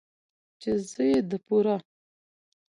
،چې 0.61 0.69
زه 0.89 1.03
يې 1.11 1.19
د 1.29 1.31
پوره 1.45 1.77